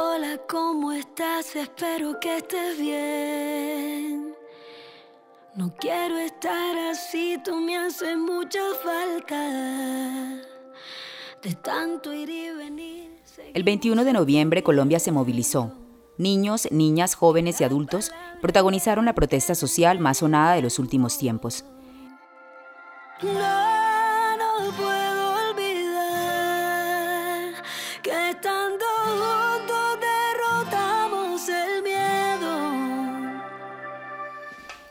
[0.00, 1.56] Hola, ¿cómo estás?
[1.56, 4.32] Espero que estés bien.
[5.56, 10.40] No quiero estar así, tú me haces mucha falta.
[11.42, 13.10] De tanto ir y venir.
[13.52, 15.72] El 21 de noviembre Colombia se movilizó.
[16.16, 21.64] Niños, niñas, jóvenes y adultos protagonizaron la protesta social más sonada de los últimos tiempos.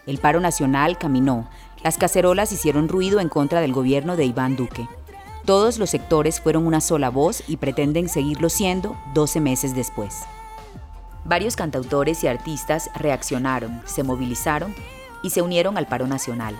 [0.07, 1.49] El paro nacional caminó.
[1.83, 4.87] Las cacerolas hicieron ruido en contra del gobierno de Iván Duque.
[5.45, 10.23] Todos los sectores fueron una sola voz y pretenden seguirlo siendo 12 meses después.
[11.25, 14.73] Varios cantautores y artistas reaccionaron, se movilizaron
[15.23, 16.55] y se unieron al paro nacional.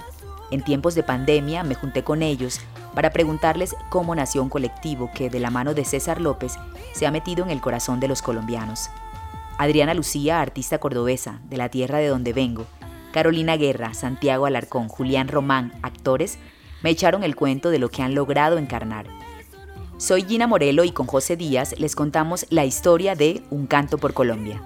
[0.51, 2.59] En tiempos de pandemia me junté con ellos
[2.93, 6.53] para preguntarles cómo nació un colectivo que, de la mano de César López,
[6.93, 8.89] se ha metido en el corazón de los colombianos.
[9.57, 12.65] Adriana Lucía, artista cordobesa, de la tierra de donde vengo,
[13.11, 16.37] Carolina Guerra, Santiago Alarcón, Julián Román, actores,
[16.83, 19.07] me echaron el cuento de lo que han logrado encarnar.
[19.97, 24.13] Soy Gina Morelo y con José Díaz les contamos la historia de Un canto por
[24.13, 24.61] Colombia.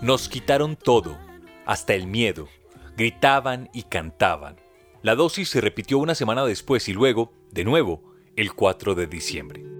[0.00, 1.16] Nos quitaron todo,
[1.64, 2.48] hasta el miedo.
[2.96, 4.60] Gritaban y cantaban.
[5.00, 8.02] La dosis se repitió una semana después y luego, de nuevo,
[8.36, 9.71] el 4 de diciembre.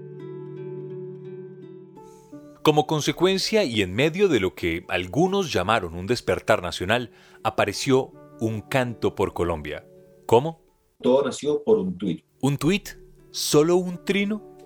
[2.63, 7.11] Como consecuencia y en medio de lo que algunos llamaron un despertar nacional,
[7.43, 9.85] apareció un canto por Colombia.
[10.25, 10.61] ¿Cómo?
[11.01, 12.23] Todo nació por un tuit.
[12.39, 12.91] ¿Un tuit?
[13.31, 14.57] ¿Solo un trino?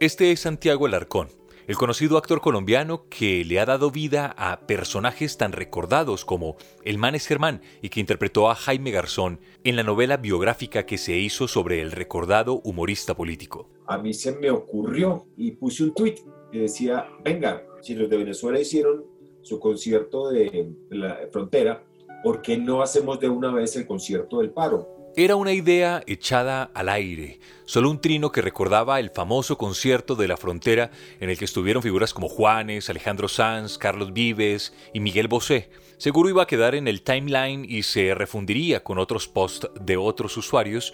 [0.00, 1.28] Este es Santiago Alarcón,
[1.66, 6.98] el conocido actor colombiano que le ha dado vida a personajes tan recordados como El
[6.98, 11.48] Manes Germán y que interpretó a Jaime Garzón en la novela biográfica que se hizo
[11.48, 13.70] sobre el recordado humorista político.
[13.86, 16.18] A mí se me ocurrió y puse un tuit
[16.58, 19.04] decía, venga, si los de Venezuela hicieron
[19.42, 21.84] su concierto de la frontera,
[22.22, 24.96] ¿por qué no hacemos de una vez el concierto del paro?
[25.18, 30.28] Era una idea echada al aire, solo un trino que recordaba el famoso concierto de
[30.28, 30.90] la frontera
[31.20, 35.70] en el que estuvieron figuras como Juanes, Alejandro Sanz, Carlos Vives y Miguel Bosé.
[35.96, 40.36] Seguro iba a quedar en el timeline y se refundiría con otros posts de otros
[40.36, 40.92] usuarios,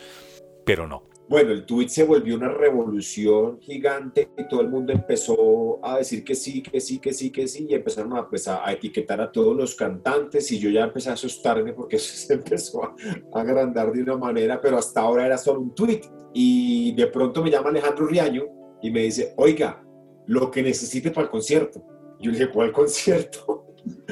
[0.65, 1.03] pero no.
[1.33, 6.25] Bueno, el tweet se volvió una revolución gigante y todo el mundo empezó a decir
[6.25, 9.33] que sí, que sí, que sí, que sí, y empezaron a, pues, a, etiquetar a
[9.33, 12.95] todos los cantantes y yo ya empecé a asustarme porque eso se empezó a,
[13.33, 16.03] agrandar de una manera, pero hasta ahora era solo un tweet.
[16.35, 18.45] Y de pronto me llama Alejandro Riaño
[18.83, 19.83] y me dice, oiga,
[20.27, 21.83] lo que necesite para el concierto.
[22.21, 23.75] Yo le dije, ¿cuál concierto?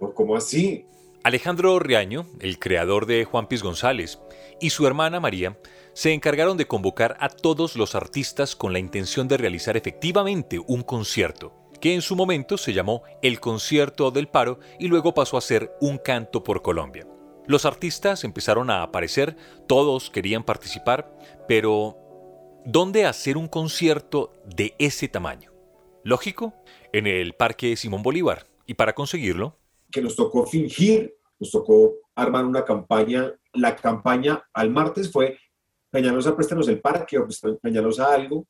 [0.00, 0.84] pues, ¿cómo así?
[1.24, 4.18] Alejandro Riaño, el creador de Juan Piz González,
[4.64, 5.58] y su hermana María
[5.92, 10.82] se encargaron de convocar a todos los artistas con la intención de realizar efectivamente un
[10.82, 11.52] concierto,
[11.82, 15.76] que en su momento se llamó El Concierto del Paro y luego pasó a ser
[15.82, 17.06] Un Canto por Colombia.
[17.46, 19.36] Los artistas empezaron a aparecer,
[19.66, 21.14] todos querían participar,
[21.46, 21.98] pero
[22.64, 25.52] ¿dónde hacer un concierto de ese tamaño?
[26.04, 26.54] Lógico,
[26.94, 28.46] en el Parque Simón Bolívar.
[28.64, 29.58] Y para conseguirlo...
[29.90, 33.32] Que nos tocó fingir, nos tocó armar una campaña.
[33.52, 35.38] La campaña al martes fue
[35.90, 37.26] Peñalosa, préstanos el parque o
[37.62, 38.46] Peñalosa algo,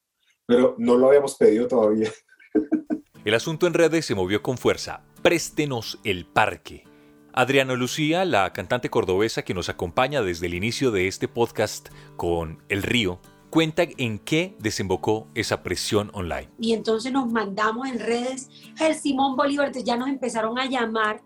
[0.46, 2.10] pero no lo habíamos pedido todavía.
[3.24, 5.00] El asunto en redes se movió con fuerza.
[5.22, 6.84] Préstenos el parque.
[7.32, 12.62] Adriana Lucía, la cantante cordobesa que nos acompaña desde el inicio de este podcast con
[12.68, 16.50] El Río, cuenta en qué desembocó esa presión online.
[16.58, 21.22] Y entonces nos mandamos en redes el Simón Bolívar, entonces ya nos empezaron a llamar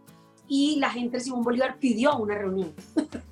[0.48, 2.72] y la gente de Simón Bolívar pidió una reunión.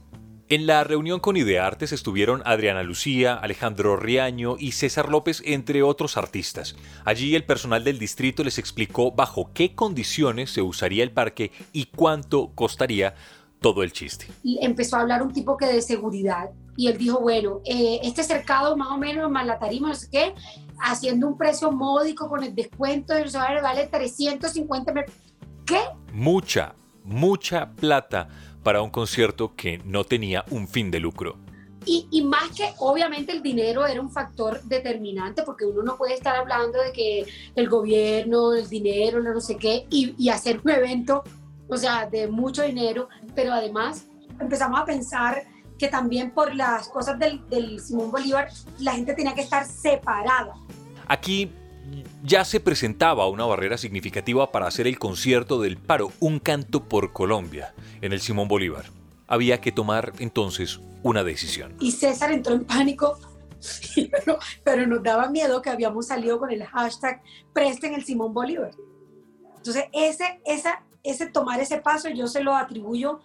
[0.48, 6.16] En la reunión con Ideartes estuvieron Adriana Lucía, Alejandro Riaño y César López, entre otros
[6.16, 6.76] artistas.
[7.04, 11.86] Allí el personal del distrito les explicó bajo qué condiciones se usaría el parque y
[11.86, 13.16] cuánto costaría
[13.60, 14.26] todo el chiste.
[14.60, 18.76] empezó a hablar un tipo que de seguridad y él dijo, bueno, eh, este cercado
[18.76, 20.32] más o menos más la tarima, no sé qué,
[20.78, 24.92] haciendo un precio módico con el descuento, el vale 350
[25.64, 25.80] ¿Qué?
[26.12, 26.74] Mucha,
[27.06, 28.28] mucha plata
[28.62, 31.38] para un concierto que no tenía un fin de lucro.
[31.84, 36.14] Y, y, más que obviamente el dinero era un factor determinante, porque uno no puede
[36.14, 40.70] estar hablando de que el gobierno, el dinero, no, sé qué, y, y hacer un
[40.72, 41.22] evento,
[41.68, 44.06] o sea, de mucho dinero, pero además
[44.40, 45.44] empezamos a pensar
[45.78, 48.48] que también por las cosas del, del Simón Bolívar,
[48.80, 50.54] la gente tenía que estar separada.
[51.06, 51.52] Aquí
[52.22, 57.12] ya se presentaba una barrera significativa para hacer el concierto del paro, un canto por
[57.12, 58.86] Colombia, en el Simón Bolívar.
[59.28, 61.74] Había que tomar entonces una decisión.
[61.80, 63.18] Y César entró en pánico
[64.10, 67.22] pero, pero nos daba miedo que habíamos salido con el hashtag
[67.52, 68.72] presten el Simón Bolívar.
[69.56, 73.20] Entonces, ese, esa, ese tomar ese paso yo se lo atribuyo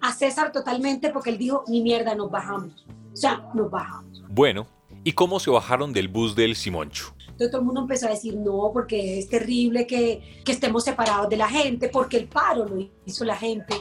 [0.00, 2.86] a César totalmente porque él dijo, ni mierda, nos bajamos.
[3.12, 4.22] O sea, nos bajamos.
[4.28, 4.66] Bueno,
[5.04, 7.14] ¿y cómo se bajaron del bus del Simoncho?
[7.40, 11.30] Entonces todo el mundo empezó a decir, no, porque es terrible que, que estemos separados
[11.30, 13.76] de la gente, porque el paro lo hizo la gente,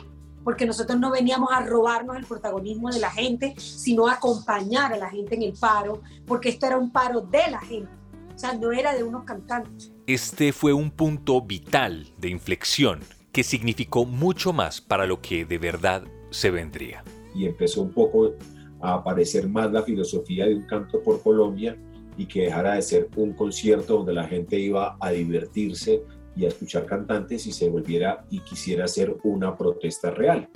[0.46, 4.98] porque nosotros no veníamos a robarnos el protagonismo de la gente, sino a acompañar a
[4.98, 7.92] la gente en el paro, porque esto era un paro de la gente,
[8.34, 9.92] o sea, no era de unos cantantes.
[10.08, 13.02] Este fue un punto vital de inflexión
[13.34, 17.04] que significó mucho más para lo que de verdad se vendría.
[17.36, 18.36] Y empezó un poco
[18.80, 21.78] a aparecer más la filosofía de un canto por Colombia
[22.20, 26.04] y que dejara de ser un concierto donde la gente iba a divertirse
[26.36, 30.50] y a escuchar cantantes y se volviera y quisiera hacer una protesta real.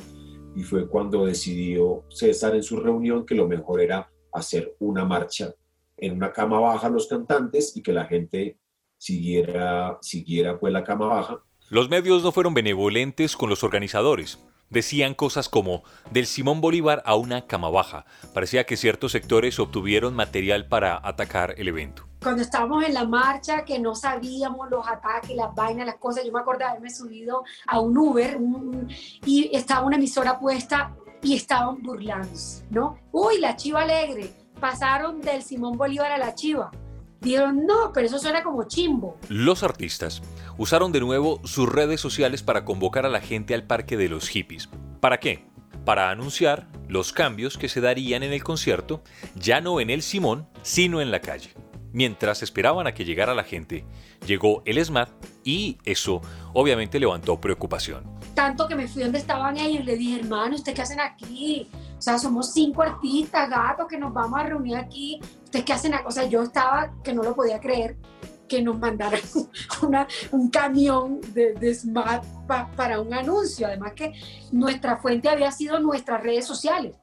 [0.57, 5.55] Y fue cuando decidió César en su reunión que lo mejor era hacer una marcha
[5.95, 8.57] en una cama baja los cantantes y que la gente
[8.97, 11.41] siguiera, siguiera pues la cama baja.
[11.69, 14.37] Los medios no fueron benevolentes con los organizadores.
[14.69, 18.05] Decían cosas como del Simón Bolívar a una cama baja.
[18.33, 22.07] Parecía que ciertos sectores obtuvieron material para atacar el evento.
[22.21, 26.31] Cuando estábamos en la marcha, que no sabíamos los ataques, las vainas, las cosas, yo
[26.31, 28.39] me acuerdo de haberme subido a un Uber
[29.25, 32.97] y estaba una emisora puesta y estaban burlándose, ¿no?
[33.11, 34.31] Uy, la chiva alegre.
[34.59, 36.71] Pasaron del Simón Bolívar a la chiva.
[37.23, 39.17] Dijeron, no, pero eso suena como chimbo.
[39.29, 40.21] Los artistas
[40.57, 44.27] usaron de nuevo sus redes sociales para convocar a la gente al Parque de los
[44.27, 44.69] Hippies.
[44.99, 45.45] ¿Para qué?
[45.85, 49.03] Para anunciar los cambios que se darían en el concierto,
[49.35, 51.53] ya no en el Simón, sino en la calle.
[51.93, 53.85] Mientras esperaban a que llegara la gente,
[54.25, 55.09] llegó el SMAT
[55.43, 56.21] y eso
[56.53, 58.03] obviamente levantó preocupación.
[58.33, 61.69] Tanto que me fui donde estaban ellos y le dije, hermano, ¿ustedes qué hacen aquí?
[62.03, 65.21] O sea, somos cinco artistas, gatos, que nos vamos a reunir aquí.
[65.45, 65.93] ¿Ustedes qué hacen?
[66.05, 67.95] O sea, yo estaba que no lo podía creer
[68.45, 69.21] que nos mandaran
[70.31, 72.25] un camión de, de SMAT
[72.75, 73.67] para un anuncio.
[73.67, 74.11] Además que
[74.51, 76.97] nuestra fuente había sido nuestras redes sociales.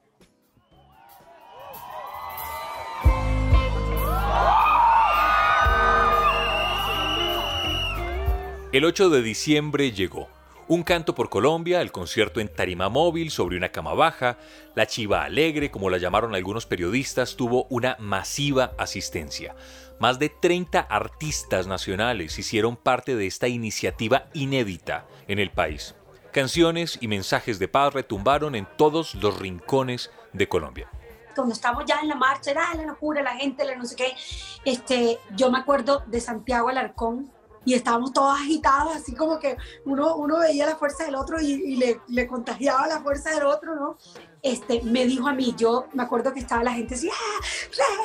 [8.71, 10.27] El 8 de diciembre llegó.
[10.71, 14.37] Un canto por Colombia, el concierto en tarima móvil sobre una cama baja,
[14.73, 19.53] la chiva alegre, como la llamaron algunos periodistas, tuvo una masiva asistencia.
[19.99, 25.93] Más de 30 artistas nacionales hicieron parte de esta iniciativa inédita en el país.
[26.31, 30.89] Canciones y mensajes de paz retumbaron en todos los rincones de Colombia
[31.35, 34.13] cuando estamos ya en la marcha, la locura, la gente, la no sé qué,
[34.65, 37.31] este, yo me acuerdo de Santiago Alarcón,
[37.65, 41.75] y estábamos todos agitados, así como que uno, uno veía la fuerza del otro y,
[41.75, 43.97] le, le, contagiaba la fuerza del otro, ¿no?
[44.41, 47.45] Este, me dijo a mí, yo me acuerdo que estaba la gente así, ¡ah,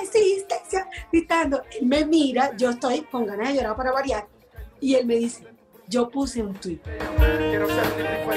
[0.03, 0.89] resistencia!
[1.11, 1.63] gritando.
[1.81, 4.29] Él me mira, yo estoy con ganas de llorar para variar,
[4.81, 5.47] y él me dice,
[5.89, 6.81] yo puse un tweet.
[6.83, 8.37] Quiero ser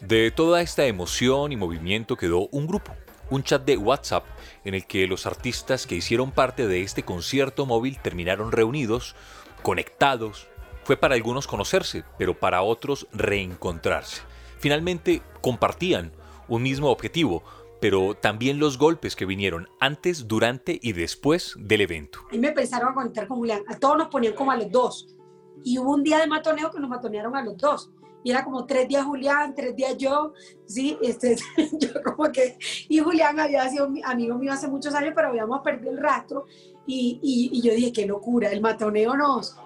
[0.00, 2.94] De toda esta emoción y movimiento quedó un grupo,
[3.28, 4.24] un chat de WhatsApp
[4.64, 9.16] en el que los artistas que hicieron parte de este concierto móvil terminaron reunidos,
[9.62, 10.46] conectados.
[10.84, 14.22] Fue para algunos conocerse, pero para otros reencontrarse.
[14.58, 16.12] Finalmente compartían
[16.46, 17.42] un mismo objetivo,
[17.80, 22.20] pero también los golpes que vinieron antes, durante y después del evento.
[22.30, 23.62] Y me empezaron a conectar con Julián.
[23.66, 25.08] A todos nos ponían como a los dos
[25.64, 27.90] y hubo un día de matoneo que nos matonearon a los dos.
[28.30, 30.32] Era como tres días Julián, tres días yo,
[30.66, 30.98] ¿sí?
[31.02, 31.36] Este,
[31.80, 35.92] yo como que, y Julián había sido amigo mío hace muchos años, pero habíamos perdido
[35.92, 36.46] el rastro.
[36.86, 39.56] Y, y, yo dije, qué locura, el matoneo nos,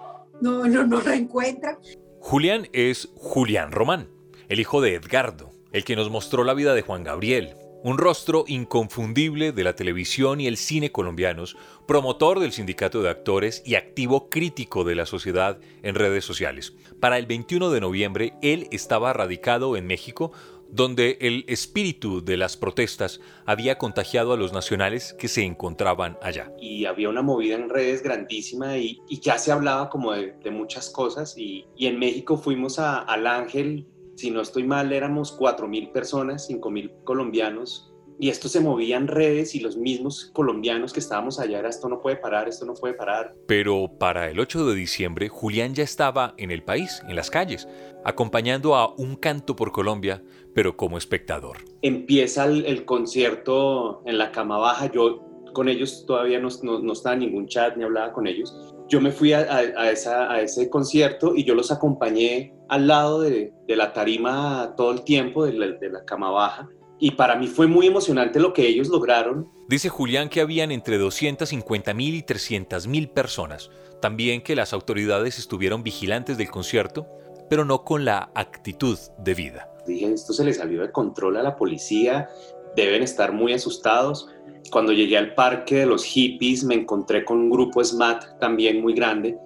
[0.41, 1.77] no, no, nos reencuentra.
[2.19, 4.09] Julián es Julián Román,
[4.49, 8.43] el hijo de Edgardo, el que nos mostró la vida de Juan Gabriel, un rostro
[8.47, 11.57] inconfundible de la televisión y el cine colombianos,
[11.87, 16.73] promotor del sindicato de actores y activo crítico de la sociedad en redes sociales.
[16.99, 20.31] Para el 21 de noviembre, él estaba radicado en México,
[20.71, 26.53] donde el espíritu de las protestas había contagiado a los nacionales que se encontraban allá.
[26.59, 31.37] Y había una movida en redes grandísima y, ya se hablaba como de, muchas cosas
[31.37, 33.85] y, en México fuimos al Ángel
[34.21, 39.55] si no estoy mal, éramos 4.000 personas, 5.000 colombianos, y esto se movía en redes
[39.55, 42.93] y los mismos colombianos que estábamos allá era esto no puede parar, esto no puede
[42.93, 43.33] parar.
[43.47, 47.67] Pero para el 8 de diciembre, Julián ya estaba en el país, en las calles,
[48.05, 50.21] acompañando a Un Canto por Colombia,
[50.53, 51.57] pero como espectador.
[51.81, 57.15] Empieza el, concierto en la cama baja, yo con ellos todavía no, no, no estaba
[57.15, 61.33] en ningún chat ni hablaba con ellos yo me fui a, esa, a, ese concierto
[61.33, 65.67] y yo los acompañé al lado de, de la tarima todo el tiempo, de la,
[65.67, 66.67] de la, cama baja.
[66.99, 69.49] Y para mí fue muy emocionante lo que ellos lograron.
[69.69, 73.71] Dice Julián que habían entre 250 mil y 300 mil personas.
[74.01, 77.07] También que las autoridades estuvieron vigilantes del concierto,
[77.49, 79.69] pero no con la actitud de vida.
[79.87, 82.29] Dije, esto se le salió de control a la policía,
[82.75, 84.27] deben estar muy asustados
[84.69, 88.93] cuando llegué al parque de los hippies me encontré con un grupo SMAT también muy
[88.93, 89.37] grande,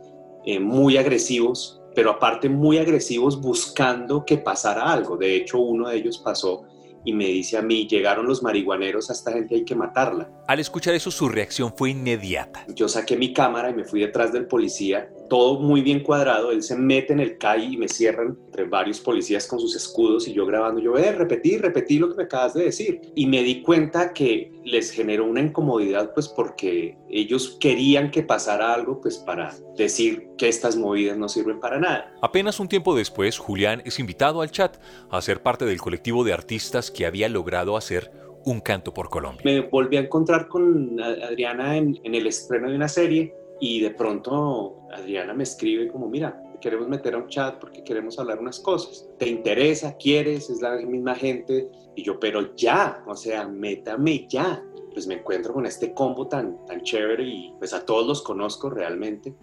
[0.46, 5.18] eh, muy agresivos, pero aparte muy agresivos buscando que pasara algo.
[5.18, 6.66] De hecho, uno de ellos pasó
[7.06, 10.30] y me dice a mí, llegaron los marihuaneros, a esta gente hay que matarla.
[10.48, 12.66] Al escuchar eso, su reacción fue inmediata.
[12.76, 16.64] Yo saqué mi cámara y me fui detrás del policía, todo muy bien cuadrado, él
[16.64, 20.34] se mete en el CAI y me cierran entre varios policías con sus escudos y
[20.34, 23.02] yo grabando, yo, eh, repetí, repetí lo que me acabas de decir.
[23.16, 28.74] Y me di cuenta que les generó una incomodidad, pues porque ellos querían que pasara
[28.74, 32.14] algo, pues para decir que estas movidas no sirven para nada.
[32.22, 34.78] Apenas un tiempo después, Julián es invitado al chat
[35.10, 38.12] a ser parte del colectivo de artistas que había logrado hacer
[38.46, 39.42] un canto por Colombia.
[39.44, 43.92] Me volví a encontrar con Adriana en, en el estreno de una serie y de
[43.92, 48.60] pronto Adriana me escribe como, mira, queremos meter a un chat porque queremos hablar unas
[48.60, 49.08] cosas.
[49.18, 49.96] ¿Te interesa?
[49.98, 50.50] ¿Quieres?
[50.50, 51.70] Es la misma gente.
[51.96, 54.64] Y yo, pero ya, o sea, métame ya.
[54.92, 58.70] Pues me encuentro con este combo tan, tan chévere y pues a todos los conozco
[58.70, 59.34] realmente.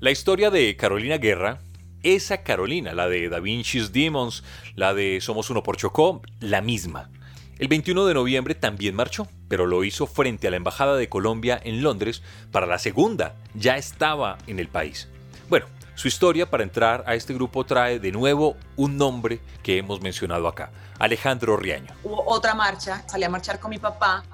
[0.00, 1.60] La historia de Carolina Guerra,
[2.02, 4.44] esa Carolina, la de Da Vinci's Demons,
[4.76, 7.10] la de Somos Uno por Chocó, la misma.
[7.56, 11.60] El 21 de noviembre también marchó, pero lo hizo frente a la Embajada de Colombia
[11.62, 12.20] en Londres
[12.50, 13.36] para la segunda.
[13.54, 15.06] Ya estaba en el país.
[15.48, 20.00] Bueno, su historia para entrar a este grupo trae de nuevo un nombre que hemos
[20.00, 21.94] mencionado acá, Alejandro Riaño.
[22.02, 24.24] Hubo otra marcha, salí a marchar con mi papá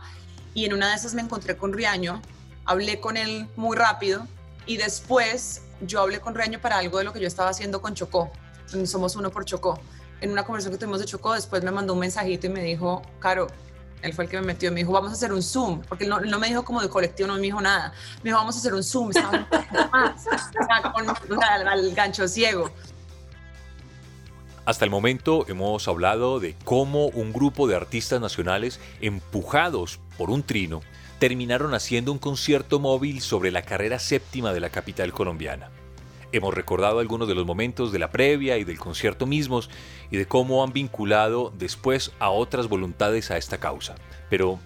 [0.55, 2.23] y en una de esas me encontré con Riaño,
[2.65, 4.27] hablé con él muy rápido
[4.65, 7.95] y después yo hablé con Riaño para algo de lo que yo estaba haciendo con
[7.95, 8.33] Chocó,
[8.87, 9.79] somos uno por Chocó
[10.21, 13.03] en una conversación que tuvimos de Chocó, después me mandó un mensajito y me dijo,
[13.19, 13.49] Caro,
[14.03, 16.21] él fue el que me metió, me dijo, vamos a hacer un Zoom, porque no,
[16.21, 17.93] no me dijo como de colectivo, no me dijo nada.
[18.23, 21.09] Me dijo, vamos a hacer un Zoom, estaba con
[21.43, 22.71] al gancho ciego.
[24.65, 30.43] Hasta el momento hemos hablado de cómo un grupo de artistas nacionales empujados por un
[30.43, 30.81] trino
[31.19, 35.71] terminaron haciendo un concierto móvil sobre la carrera séptima de la capital colombiana.
[36.33, 39.69] Hemos recordado algunos de los momentos de la previa y del concierto mismos
[40.11, 43.97] y de cómo han vinculado después a otras voluntades a esta causa.
[44.29, 44.59] Pero,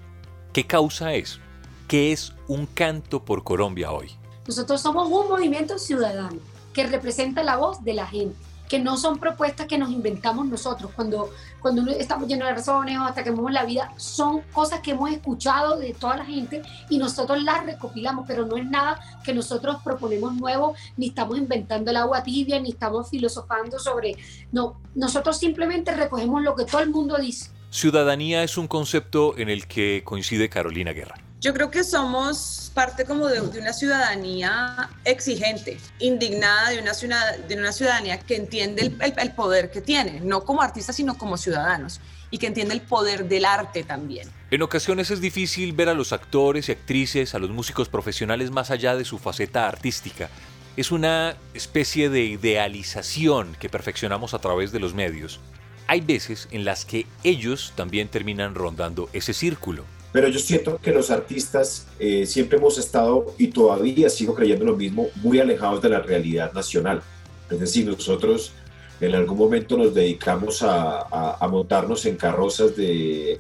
[0.53, 1.41] ¿qué causa es?
[1.89, 4.11] ¿Qué es un canto por Colombia hoy?
[4.47, 6.39] Nosotros somos un movimiento ciudadano
[6.73, 8.37] que representa la voz de la gente
[8.75, 13.05] que no son propuestas que nos inventamos nosotros cuando, cuando estamos llenos de razones o
[13.05, 16.99] hasta que vemos la vida, son cosas que hemos escuchado de toda la gente y
[16.99, 21.99] nosotros las recopilamos, pero no es nada que nosotros proponemos nuevo, ni estamos inventando el
[21.99, 24.17] agua tibia, ni estamos filosofando sobre,
[24.51, 27.53] no, nosotros simplemente recogemos lo que todo el mundo dice.
[27.71, 31.24] Ciudadanía es un concepto en el que coincide Carolina Guerra.
[31.45, 37.55] Yo creo que somos parte como de, una ciudadanía exigente, indignada de una, ciudad, de
[37.59, 42.39] una ciudadanía que entiende el, poder que tiene, no como artistas, sino como ciudadanos, y
[42.39, 44.27] que entiende el poder del arte también.
[44.51, 48.71] En ocasiones es difícil ver a los actores y actrices, a los músicos profesionales más
[48.71, 50.31] allá de su faceta artística.
[50.79, 55.41] Es una especie de idealización que perfeccionamos a través de los medios.
[55.89, 59.85] Hay veces en las que ellos también terminan rondando ese círculo.
[60.15, 64.77] Pero yo siento que los artistas eh, siempre hemos estado, y todavía sigo creyendo lo
[64.77, 67.03] mismo, muy alejados de la realidad nacional.
[67.51, 68.53] Es decir, nosotros
[69.01, 72.75] en algún momento nos dedicamos a, montarnos en carrozas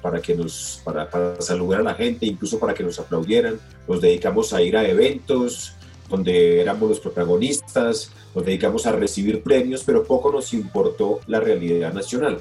[0.02, 3.60] para, que nos, para, para, saludar a la gente, incluso para que nos aplaudieran.
[3.86, 5.74] Nos dedicamos a ir a eventos
[6.10, 11.92] donde éramos los protagonistas, nos dedicamos a recibir premios, pero poco nos importó la realidad
[11.92, 12.40] nacional.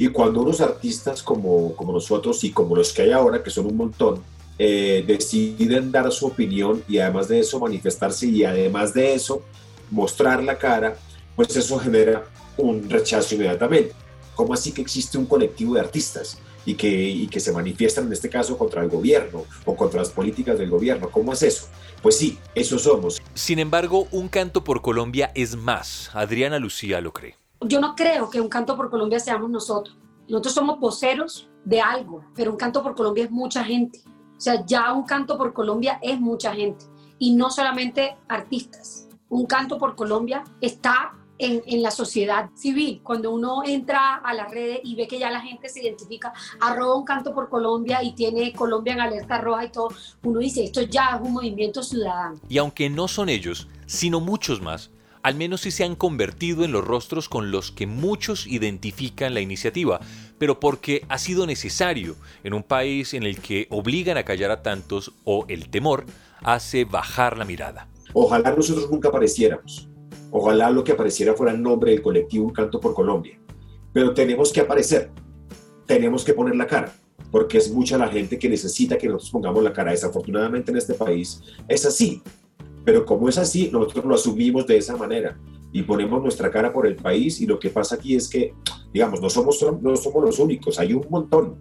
[0.00, 3.66] Y cuando unos artistas como, como nosotros y como los que hay ahora, que son
[3.66, 4.22] un montón,
[4.58, 9.42] eh, deciden dar su opinión y además de eso manifestarse y además de eso
[9.90, 10.96] mostrar la cara,
[11.36, 12.24] pues eso genera
[12.56, 13.92] un rechazo inmediatamente.
[14.34, 18.14] ¿Cómo así que existe un colectivo de artistas y que, y que se manifiestan en
[18.14, 21.10] este caso contra el gobierno o contra las políticas del gobierno?
[21.10, 21.68] ¿Cómo es eso?
[22.00, 23.20] Pues sí, eso somos.
[23.34, 26.08] Sin embargo, un canto por Colombia es más.
[26.14, 29.96] Adriana Lucía lo cree yo no creo que un canto por Colombia seamos nosotros.
[30.28, 34.00] Nosotros somos voceros de algo, pero un canto por Colombia es mucha gente.
[34.06, 36.86] O sea, ya un canto por Colombia es mucha gente
[37.18, 39.08] y no solamente artistas.
[39.28, 43.00] Un canto por Colombia está en, la sociedad civil.
[43.02, 46.96] Cuando uno entra a las redes y ve que ya la gente se identifica, arroba
[46.96, 49.88] un canto por Colombia y tiene Colombia en alerta roja y todo,
[50.22, 52.40] uno dice, esto ya es un movimiento ciudadano.
[52.48, 54.90] Y aunque no son ellos, sino muchos más,
[55.22, 59.40] al menos sí se han convertido en los rostros con los que muchos identifican la
[59.40, 60.00] iniciativa,
[60.38, 64.62] pero porque ha sido necesario en un país en el que obligan a callar a
[64.62, 66.06] tantos o el temor
[66.42, 67.88] hace bajar la mirada.
[68.12, 69.88] Ojalá nosotros nunca apareciéramos.
[70.30, 73.38] Ojalá lo que apareciera fuera el nombre del colectivo Un Canto por Colombia.
[73.92, 75.10] Pero tenemos que aparecer.
[75.86, 76.92] Tenemos que poner la cara.
[77.30, 79.90] Porque es mucha la gente que necesita que nosotros pongamos la cara.
[79.90, 82.22] Desafortunadamente en este país es así.
[82.84, 85.38] Pero como es así, nosotros lo asumimos de esa manera
[85.72, 88.54] y ponemos nuestra cara por el país y lo que pasa aquí es que,
[88.92, 91.56] digamos, no somos, no somos los únicos, hay un montón.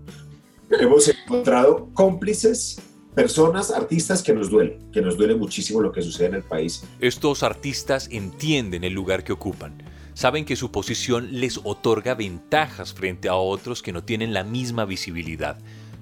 [0.70, 2.82] Hemos encontrado cómplices
[3.16, 6.84] personas, artistas que nos duelen, que nos duele muchísimo lo que sucede en el país.
[7.00, 9.84] Estos artistas entienden el lugar que ocupan.
[10.14, 14.86] Saben que su posición les otorga ventajas frente a otros que no tienen la misma
[14.86, 15.58] visibilidad.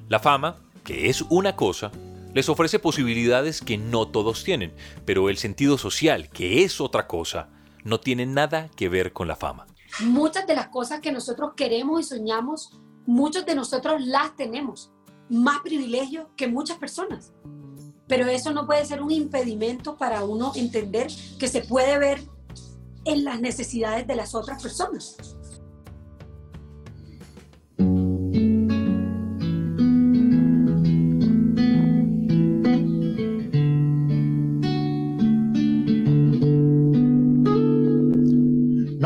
[0.10, 1.92] La fama, que es una cosa,
[2.38, 4.72] les ofrece posibilidades que no todos tienen,
[5.06, 7.50] pero el sentido social, que es otra cosa,
[7.84, 9.66] no tiene nada que ver con la fama.
[10.02, 14.92] Muchas de las cosas que nosotros queremos y soñamos, muchos de nosotros las tenemos
[15.30, 17.34] más privilegios que muchas personas.
[18.08, 21.08] Pero eso no puede ser un impedimento para uno entender
[21.40, 22.22] que se puede ver
[23.06, 25.18] en las necesidades de las otras personas.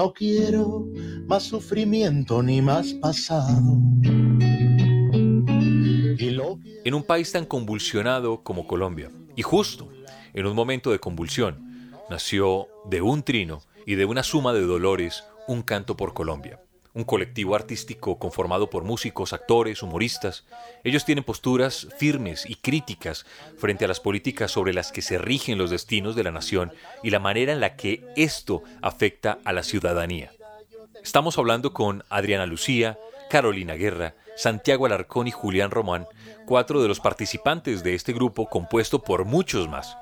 [0.01, 0.87] No quiero
[1.27, 3.77] más sufrimiento ni más pasado
[6.83, 9.11] en un país tan convulsionado como Colombia.
[9.35, 9.89] Y justo
[10.33, 15.23] en un momento de convulsión nació de un trino y de una suma de dolores
[15.47, 16.59] un canto por Colombia.
[16.93, 20.45] Un colectivo artístico conformado por músicos, actores, humoristas.
[20.83, 23.25] Ellos tienen posturas firmes y críticas
[23.57, 27.09] frente a las políticas sobre las que se rigen los destinos de la nación y
[27.09, 30.31] la manera en la que esto afecta a la ciudadanía.
[31.01, 32.99] Estamos hablando con Adriana Lucía,
[33.29, 36.07] Carolina Guerra, Santiago Alarcón y Julián Román,
[36.45, 39.95] cuatro de los participantes de este grupo compuesto por muchos más.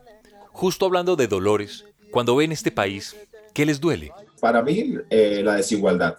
[0.52, 3.16] Justo hablando de dolores, cuando ven este país,
[3.54, 4.12] ¿qué les duele?
[4.42, 6.18] Para mí, eh, la desigualdad.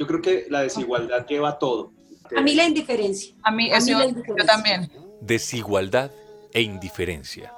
[0.00, 1.92] Yo creo que la desigualdad lleva todo.
[2.34, 3.34] A mí la indiferencia.
[3.42, 4.90] A mí, eso, yo también.
[5.20, 6.10] Desigualdad
[6.54, 7.52] e indiferencia.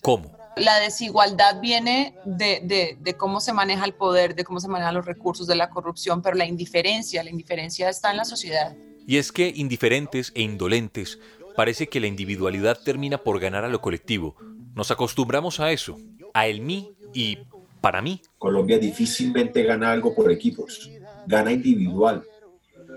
[0.00, 0.30] ¿Cómo?
[0.56, 5.06] La desigualdad viene de, de, cómo se maneja el poder, de cómo se manejan los
[5.06, 8.76] recursos, de la corrupción, pero la indiferencia, la indiferencia está en la sociedad.
[9.04, 11.18] Y es que indiferentes e indolentes,
[11.56, 14.36] parece que la individualidad termina por ganar a lo colectivo.
[14.76, 15.98] Nos acostumbramos a eso,
[16.32, 17.38] a el mí y
[17.80, 18.22] para mí.
[18.38, 20.88] Colombia difícilmente gana algo por equipos,
[21.28, 22.24] gana individual.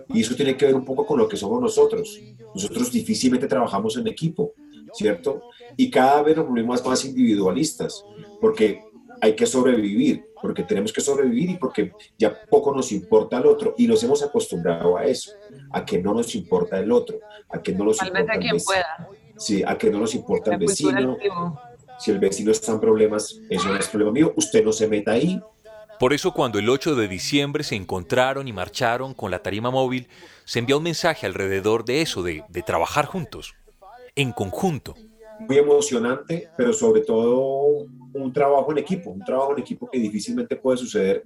[0.09, 2.19] Y eso tiene que ver un poco con lo que somos nosotros.
[2.53, 4.53] Nosotros difícilmente trabajamos en equipo,
[4.93, 5.43] ¿cierto?
[5.77, 8.03] Y cada vez nos volvemos más individualistas,
[8.39, 8.83] porque
[9.21, 13.75] hay que sobrevivir, porque tenemos que sobrevivir y porque ya poco nos importa el otro
[13.77, 15.31] y nos hemos acostumbrado a eso,
[15.71, 18.75] a que no nos importa el otro, a que no nos importa el vecino.
[19.37, 21.17] Sí, a que no nos importa el vecino.
[21.99, 25.11] Si el vecino está en problemas, eso no es problema mío, usted no se meta
[25.11, 25.39] ahí.
[26.01, 30.07] Por eso cuando el 8 de diciembre se encontraron y marcharon con la tarima móvil,
[30.45, 33.53] se envió un mensaje alrededor de eso, de, de trabajar juntos,
[34.15, 34.95] en conjunto.
[35.41, 40.55] Muy emocionante, pero sobre todo un trabajo en equipo, un trabajo en equipo que difícilmente
[40.55, 41.21] puede suceder.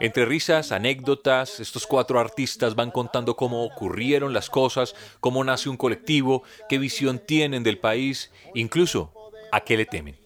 [0.00, 5.76] Entre risas, anécdotas, estos cuatro artistas van contando cómo ocurrieron las cosas, cómo nace un
[5.76, 9.12] colectivo, qué visión tienen del país, incluso
[9.52, 10.21] a qué le temen.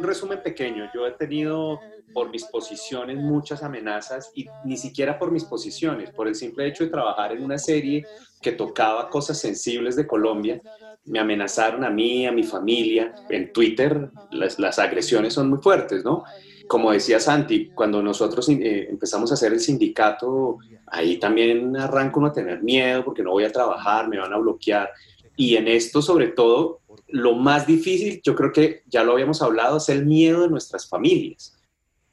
[0.00, 1.78] Un resumen pequeño, yo he tenido
[2.14, 6.84] por mis posiciones muchas amenazas y ni siquiera por mis posiciones, por el simple hecho
[6.84, 8.06] de trabajar en una serie
[8.40, 10.62] que tocaba cosas sensibles de Colombia
[11.04, 13.14] me amenazaron a mí, a mi familia.
[13.28, 16.24] En Twitter las, agresiones son muy fuertes, ¿no?
[16.66, 22.28] Como decía Santi, cuando nosotros eh, empezamos a hacer el sindicato, ahí también arranco uno
[22.28, 24.90] a tener miedo porque no voy a trabajar, me van a bloquear.
[25.36, 26.79] Y en esto, sobre todo,
[27.12, 30.88] lo más difícil, yo creo que ya lo habíamos hablado, es el miedo de nuestras
[30.88, 31.56] familias.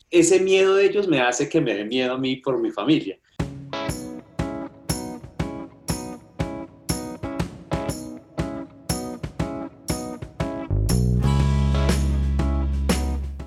[0.09, 3.19] Ese miedo de ellos me hace que me dé miedo a mí por mi familia.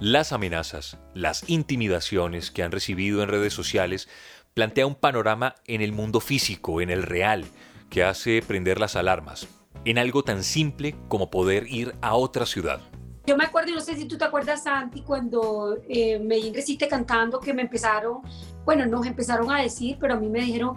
[0.00, 4.08] Las amenazas, las intimidaciones que han recibido en redes sociales
[4.54, 7.44] plantea un panorama en el mundo físico, en el real,
[7.90, 9.46] que hace prender las alarmas,
[9.84, 12.80] en algo tan simple como poder ir a otra ciudad.
[13.26, 16.88] Yo me acuerdo, y no sé si tú te acuerdas, Santi, cuando eh, Medellín Resiste
[16.88, 18.22] cantando, que me empezaron,
[18.64, 20.76] bueno, nos empezaron a decir, pero a mí me dijeron,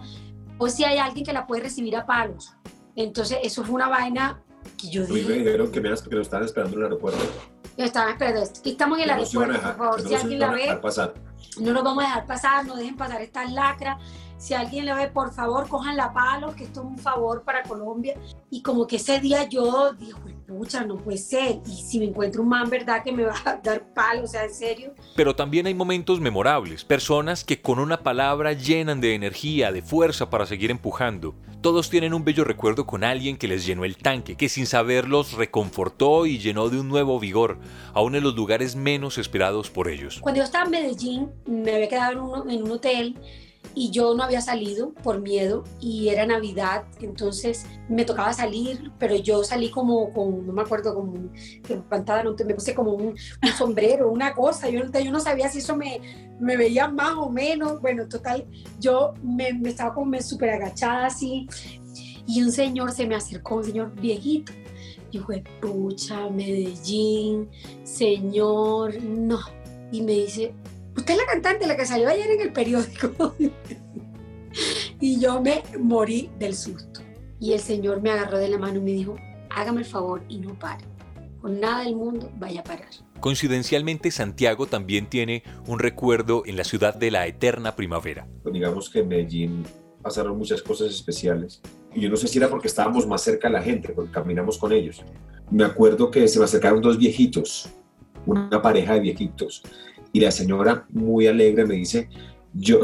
[0.58, 2.54] o si hay alguien que la puede recibir a palos.
[2.96, 4.42] Entonces, eso fue una vaina
[4.78, 5.28] que yo dije.
[5.28, 7.24] me dijeron que me porque lo estaban esperando en el aeropuerto.
[7.78, 8.42] estaban esperando.
[8.42, 10.80] Aquí estamos en el aeropuerto, por favor, si alguien la ve,
[11.60, 13.98] no nos vamos a dejar pasar, no dejen pasar estas lacras.
[14.38, 17.64] Si alguien la ve, por favor, cojan la palo, que esto es un favor para
[17.64, 18.16] Colombia.
[18.54, 20.14] Y como que ese día yo dije,
[20.48, 21.60] pucha, no puede ser.
[21.66, 23.04] Y si me encuentro un man, ¿verdad?
[23.04, 24.94] Que me va a dar palo, o sea, en serio.
[25.16, 30.30] Pero también hay momentos memorables, personas que con una palabra llenan de energía, de fuerza
[30.30, 31.34] para seguir empujando.
[31.62, 35.34] Todos tienen un bello recuerdo con alguien que les llenó el tanque, que sin saberlos
[35.34, 37.58] reconfortó y llenó de un nuevo vigor,
[37.94, 40.20] aún en los lugares menos esperados por ellos.
[40.22, 43.18] Cuando yo estaba en Medellín, me había quedado en un, en un hotel
[43.76, 49.16] y yo no había salido por miedo y era Navidad, entonces me tocaba salir, pero
[49.16, 51.32] yo salí como con, no me acuerdo, como un
[51.90, 53.16] pantalón, me puse como un,
[53.58, 56.02] sombrero, una cosa, yo, yo no sabía si eso me,
[56.40, 58.46] me veía más o menos, bueno, total,
[58.80, 61.48] yo me, estaba como súper agachada así
[62.28, 64.52] y un señor se me acercó, un señor viejito,
[65.12, 67.50] y dije, pucha, Medellín,
[67.84, 69.40] señor, no,
[69.92, 70.54] y me dice,
[70.96, 73.36] usted es la cantante, la que salió ayer en el periódico.
[75.00, 77.02] y yo me morí del susto.
[77.40, 79.16] Y el Señor me agarró de la mano y me dijo,
[79.50, 80.86] hágame el favor y no pare.
[81.42, 82.88] Con nada del mundo vaya a parar.
[83.20, 88.28] Coincidencialmente, Santiago también tiene un recuerdo en la ciudad de la eterna primavera.
[88.44, 89.64] Pues digamos que en Medellín
[90.02, 91.62] pasaron muchas cosas especiales.
[91.94, 94.58] Y yo no sé si era porque estábamos más cerca de la gente, porque caminamos
[94.58, 95.04] con ellos.
[95.52, 97.70] Me acuerdo que se me acercaron dos viejitos,
[98.26, 99.64] una pareja de viejitos,
[100.14, 102.08] y la señora, muy alegre, me dice,
[102.54, 102.80] yo,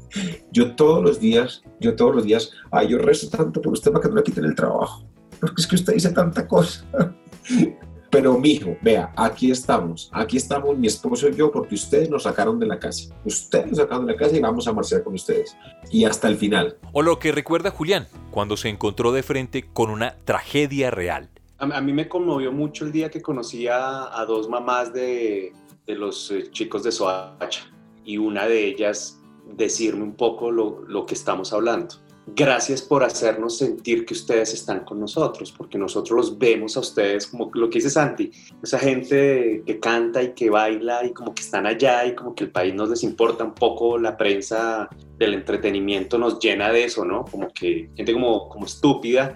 [0.50, 4.02] yo todos los días, yo todos los días, ay, yo rezo tanto por usted para
[4.02, 5.04] que no le quiten el trabajo,
[5.38, 6.84] porque es que usted dice tanta cosa.
[8.10, 12.24] Pero mi hijo, vea, aquí estamos, aquí estamos mi esposo y yo porque ustedes nos
[12.24, 13.14] sacaron de la casa.
[13.24, 15.56] Ustedes nos sacaron de la casa y vamos a marchar con ustedes.
[15.92, 16.76] Y hasta el final.
[16.90, 21.30] O lo que recuerda Julián, cuando se encontró de frente con una tragedia real.
[21.58, 25.52] A, mí me conmovió mucho el día que conocí a dos mamás de,
[25.86, 27.70] de los eh, chicos de Soacha
[28.04, 29.20] y una de ellas
[29.56, 31.96] decirme un poco lo, lo que estamos hablando.
[32.26, 37.26] Gracias por hacernos sentir que ustedes están con nosotros, porque nosotros los vemos a ustedes
[37.26, 38.30] como lo que dice Santi,
[38.62, 42.44] esa gente que canta y que baila y como que están allá y como que
[42.44, 44.88] el país nos les importa un poco, la prensa
[45.18, 47.24] del entretenimiento nos llena de eso, ¿no?
[47.24, 49.34] Como que gente como, como estúpida,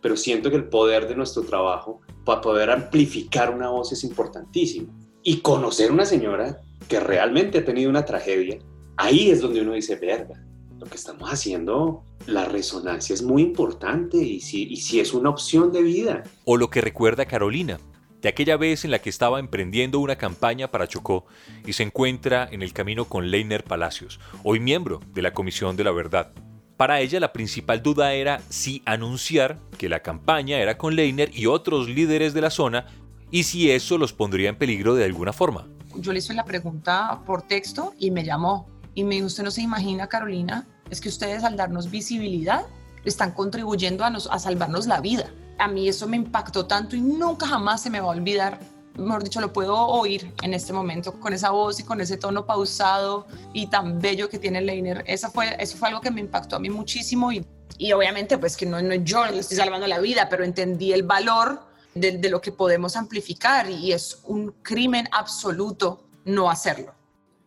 [0.00, 5.09] pero siento que el poder de nuestro trabajo para poder amplificar una voz es importantísimo
[5.22, 8.58] y conocer una señora que realmente ha tenido una tragedia,
[8.96, 10.42] ahí es donde uno dice, verga,
[10.78, 15.30] lo que estamos haciendo, la resonancia es muy importante y si, y si es una
[15.30, 16.22] opción de vida.
[16.44, 17.78] O lo que recuerda Carolina,
[18.22, 21.26] de aquella vez en la que estaba emprendiendo una campaña para Chocó
[21.66, 25.84] y se encuentra en el camino con Leiner Palacios, hoy miembro de la Comisión de
[25.84, 26.32] la Verdad.
[26.76, 31.46] Para ella la principal duda era si anunciar que la campaña era con Leiner y
[31.46, 32.86] otros líderes de la zona
[33.30, 35.66] y si eso los pondría en peligro de alguna forma.
[35.96, 39.50] Yo le hice la pregunta por texto y me llamó y me dijo, usted no
[39.50, 42.64] se imagina, Carolina, es que ustedes al darnos visibilidad
[43.04, 45.30] están contribuyendo a, nos, a salvarnos la vida.
[45.58, 48.58] A mí eso me impactó tanto y nunca jamás se me va a olvidar.
[48.96, 52.44] Mejor dicho, lo puedo oír en este momento con esa voz y con ese tono
[52.44, 55.04] pausado y tan bello que tiene Leiner.
[55.06, 57.44] Eso fue, eso fue algo que me impactó a mí muchísimo y,
[57.78, 61.04] y obviamente pues que no, no yo le estoy salvando la vida, pero entendí el
[61.04, 66.94] valor de, lo que podemos amplificar y es un crimen absoluto no hacerlo.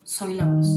[0.04, 0.68] Soy la voz.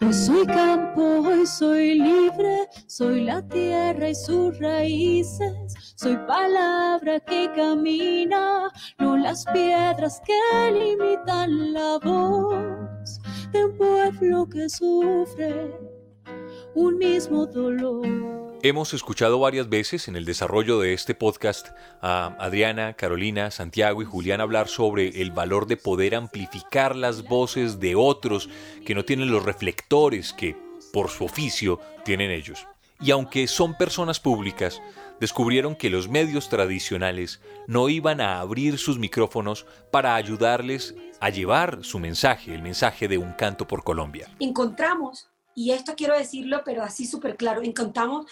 [0.00, 7.50] Hoy soy campo, hoy soy libre, soy la tierra y sus raíces, soy palabra que
[7.54, 13.18] camina, no las piedras que limitan la voz
[13.52, 15.94] de un pueblo que sufre
[16.74, 18.06] un mismo dolor.
[18.62, 21.68] Hemos escuchado varias veces en el desarrollo de este podcast
[22.00, 27.78] a Adriana, Carolina, Santiago y Julián hablar sobre el valor de poder amplificar las voces
[27.78, 28.48] de otros
[28.86, 30.56] que no tienen los reflectores que,
[30.92, 32.66] por su oficio, tienen ellos.
[33.00, 34.80] Y aunque son personas públicas,
[35.20, 41.80] descubrieron que los medios tradicionales no iban a abrir sus micrófonos para ayudarles a llevar
[41.82, 44.28] su mensaje, el mensaje de un canto por Colombia.
[44.40, 48.26] Encontramos y esto quiero decirlo, pero así súper claro, encontramos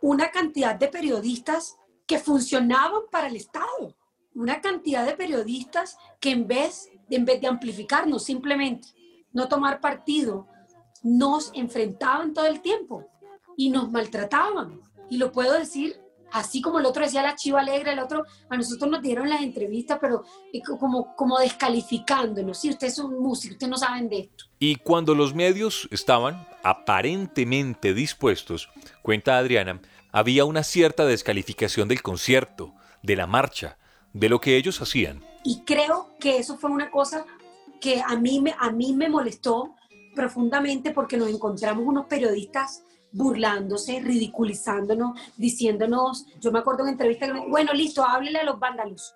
[0.00, 3.96] una cantidad de periodistas que funcionaban para el Estado,
[4.34, 8.88] una cantidad de periodistas que en vez, en vez de amplificarnos simplemente,
[9.32, 10.46] no tomar partido,
[11.02, 13.06] nos enfrentaban todo el tiempo
[13.56, 14.80] y nos maltrataban.
[15.10, 16.00] Y lo puedo decir
[16.34, 19.40] así como el otro decía la chiva alegre, el otro, a nosotros nos dieron las
[19.40, 20.24] entrevistas, pero
[20.78, 22.58] como, como descalificándonos.
[22.58, 24.44] Si usted es un músico, usted no saben de esto.
[24.58, 28.68] Y cuando los medios estaban aparentemente dispuestos,
[29.02, 33.78] cuenta Adriana, había una cierta descalificación del concierto, de la marcha,
[34.12, 35.22] de lo que ellos hacían.
[35.44, 37.24] Y creo que eso fue una cosa
[37.80, 39.76] que a mí me, a mí me molestó
[40.16, 42.82] profundamente porque nos encontramos unos periodistas
[43.14, 49.14] burlándose, ridiculizándonos, diciéndonos, yo me acuerdo en entrevista bueno, listo, háblele a los vándalos.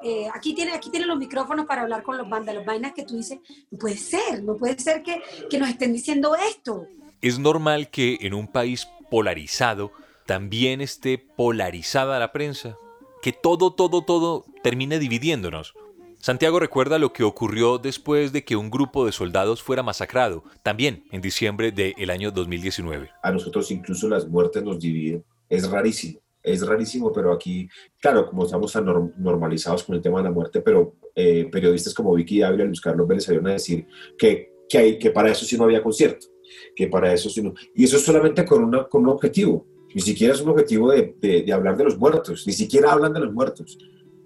[0.00, 3.16] Eh, aquí tiene aquí tiene los micrófonos para hablar con los vándalos, vainas que tú
[3.16, 6.86] dices, no puede ser, no puede ser que, que nos estén diciendo esto.
[7.20, 9.90] Es normal que en un país polarizado
[10.26, 12.76] también esté polarizada la prensa,
[13.22, 15.74] que todo, todo, todo termine dividiéndonos.
[16.20, 21.04] Santiago recuerda lo que ocurrió después de que un grupo de soldados fuera masacrado, también
[21.12, 23.10] en diciembre del año 2019.
[23.22, 25.24] A nosotros incluso las muertes nos dividen.
[25.48, 27.68] Es rarísimo, es rarísimo, pero aquí,
[28.00, 28.84] claro, como estamos tan
[29.16, 32.80] normalizados con el tema de la muerte, pero eh, periodistas como Vicky Ávila y Luis
[32.80, 33.86] Carlos Vélez salieron a decir
[34.18, 36.26] que, que, hay, que para eso sí no había concierto,
[36.74, 37.54] que para eso sí no...
[37.76, 41.14] Y eso es solamente con, una, con un objetivo, ni siquiera es un objetivo de,
[41.20, 43.78] de, de hablar de los muertos, ni siquiera hablan de los muertos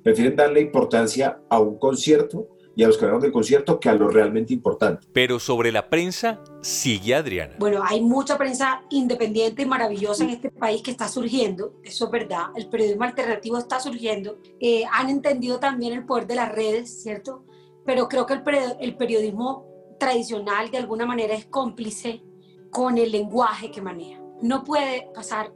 [0.02, 3.94] prefieren darle importancia a un concierto y a los que hablan del concierto que a
[3.94, 5.06] lo realmente importante.
[5.12, 7.56] Pero sobre la prensa, sigue Adriana.
[7.58, 12.10] Bueno, hay mucha prensa independiente y maravillosa en este país que está surgiendo, eso es
[12.10, 17.02] verdad, el periodismo alternativo está surgiendo, eh, han entendido también el poder de las redes,
[17.02, 17.44] ¿cierto?
[17.84, 18.42] Pero creo que el,
[18.80, 19.66] el periodismo
[19.98, 22.22] tradicional de alguna manera es cómplice
[22.70, 24.20] con el lenguaje que maneja.
[24.40, 25.52] No puede pasar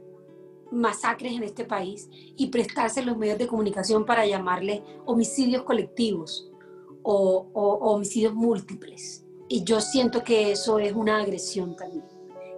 [0.71, 6.49] masacres en este país y prestarse los medios de comunicación para llamarle homicidios colectivos
[7.03, 7.49] o,
[7.81, 9.25] homicidios múltiples.
[9.49, 12.03] Y yo siento que eso es una agresión también.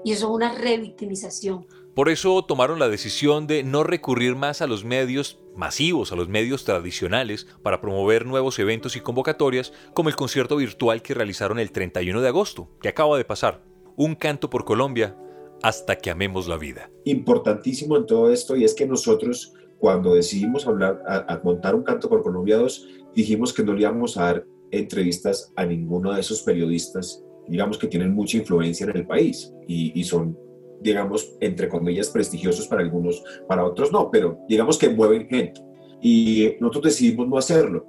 [0.04, 1.68] Y eso es una revictimización.
[1.94, 6.30] Por eso tomaron la decisión de no recurrir más a los medios masivos, a los
[6.30, 11.72] medios tradicionales, para promover nuevos eventos y convocatorias, como el concierto virtual que realizaron el
[11.72, 13.62] 31 de agosto, que acaba de pasar.
[13.98, 15.18] Un canto por Colombia,
[15.62, 16.92] hasta que amemos la vida.
[17.06, 22.10] Importantísimo en todo esto y es que nosotros cuando decidimos hablar, a, montar un canto
[22.10, 26.44] por Colombia 2, dijimos que no le íbamos a dar entrevistas a ninguno de esos
[26.44, 30.38] periodistas, digamos que tienen mucha influencia en el país y, y son,
[30.82, 35.62] digamos, entre comillas, prestigiosos para algunos, para otros no, pero digamos que mueven gente.
[36.02, 37.86] Y nosotros decidimos no hacerlo.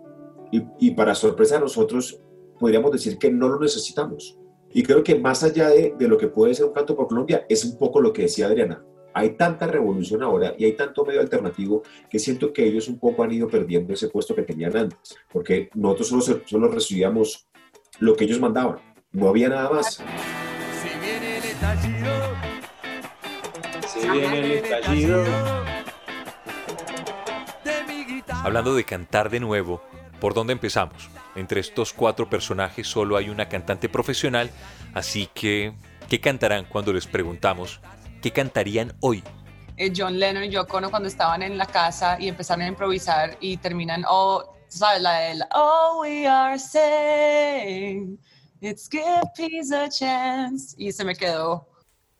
[0.52, 2.20] Y, y para sorpresa de nosotros,
[2.58, 4.39] podríamos decir que no lo necesitamos.
[4.72, 7.44] Y creo que más allá de, de, lo que puede ser un canto por Colombia,
[7.48, 8.84] es un poco lo que decía Adriana.
[9.12, 13.24] Hay tanta revolución ahora y hay tanto medio alternativo que siento que ellos un poco
[13.24, 17.48] han ido perdiendo ese puesto que tenían antes, porque nosotros solo, solo recibíamos
[17.98, 18.78] lo que ellos mandaban,
[19.12, 19.96] no había nada más.
[19.96, 22.10] Si viene el estallido,
[23.88, 25.24] si viene el estallido.
[28.42, 29.82] Hablando de cantar de nuevo,
[30.20, 31.10] ¿por dónde empezamos?
[31.36, 34.50] Entre estos cuatro personajes solo hay una cantante profesional,
[34.94, 35.72] así que,
[36.08, 37.80] ¿qué cantarán cuando les preguntamos
[38.20, 39.22] qué cantarían hoy?
[39.76, 43.36] Eh, John Lennon y Yoko Ono cuando estaban en la casa y empezaron a improvisar
[43.40, 45.00] y terminan, oh, ¿sabes?
[45.00, 48.18] La de, oh, we are saying,
[48.60, 50.74] it's give peace a chance.
[50.76, 51.66] Y se me quedó.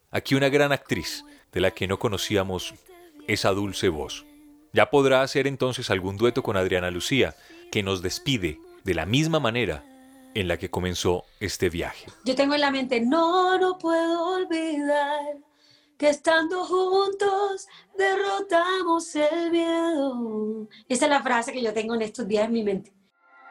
[0.09, 2.73] Aquí una gran actriz, de la que no conocíamos
[3.27, 4.25] esa dulce voz.
[4.73, 7.35] Ya podrá hacer entonces algún dueto con Adriana Lucía,
[7.71, 9.83] que nos despide de la misma manera
[10.33, 12.07] en la que comenzó este viaje.
[12.25, 15.37] Yo tengo en la mente, no, no puedo olvidar
[15.97, 17.67] que estando juntos
[17.97, 20.67] derrotamos el miedo.
[20.87, 22.91] Esa es la frase que yo tengo en estos días en mi mente.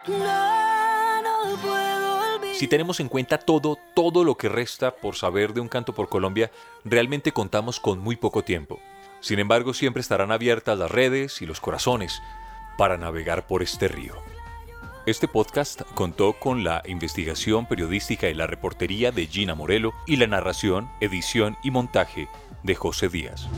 [0.09, 2.57] No, no puedo olvidar.
[2.57, 6.09] Si tenemos en cuenta todo, todo lo que resta por saber de un canto por
[6.09, 6.51] Colombia,
[6.85, 8.81] realmente contamos con muy poco tiempo.
[9.21, 12.21] Sin embargo, siempre estarán abiertas las redes y los corazones
[12.77, 14.15] para navegar por este río.
[15.11, 20.29] Este podcast contó con la investigación periodística y la reportería de Gina Morelo y la
[20.29, 22.29] narración, edición y montaje
[22.63, 23.49] de José Díaz.